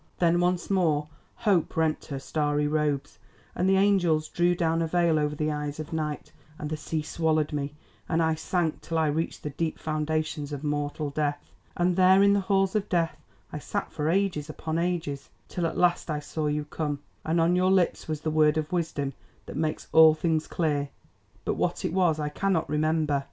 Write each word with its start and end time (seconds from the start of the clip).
"Then 0.17 0.39
once 0.39 0.71
more 0.71 1.09
Hope 1.35 1.77
rent 1.77 2.05
her 2.05 2.17
starry 2.17 2.65
robes, 2.67 3.19
and 3.53 3.69
the 3.69 3.77
angels 3.77 4.29
drew 4.29 4.55
down 4.55 4.81
a 4.81 4.87
veil 4.87 5.19
over 5.19 5.35
the 5.35 5.51
eyes 5.51 5.79
of 5.79 5.93
Night, 5.93 6.33
and 6.57 6.71
the 6.71 6.75
sea 6.75 7.03
swallowed 7.03 7.53
me, 7.53 7.75
and 8.09 8.19
I 8.19 8.33
sank 8.33 8.81
till 8.81 8.97
I 8.97 9.05
reached 9.05 9.43
the 9.43 9.51
deep 9.51 9.77
foundations 9.77 10.51
of 10.51 10.63
mortal 10.63 11.11
death. 11.11 11.51
And 11.77 11.95
there 11.97 12.23
in 12.23 12.33
the 12.33 12.39
Halls 12.39 12.75
of 12.75 12.89
Death 12.89 13.15
I 13.53 13.59
sat 13.59 13.93
for 13.93 14.09
ages 14.09 14.49
upon 14.49 14.79
ages, 14.79 15.29
till 15.47 15.67
at 15.67 15.77
last 15.77 16.09
I 16.09 16.19
saw 16.19 16.47
you 16.47 16.65
come, 16.65 17.01
and 17.23 17.39
on 17.39 17.55
your 17.55 17.69
lips 17.69 18.07
was 18.07 18.21
the 18.21 18.31
word 18.31 18.57
of 18.57 18.71
wisdom 18.71 19.13
that 19.45 19.55
makes 19.55 19.87
all 19.91 20.15
things 20.15 20.47
clear, 20.47 20.89
but 21.45 21.53
what 21.57 21.85
it 21.85 21.93
was 21.93 22.19
I 22.19 22.29
cannot 22.29 22.67
remember. 22.67 23.19